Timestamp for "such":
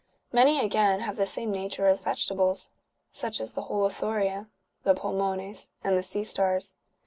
3.11-3.39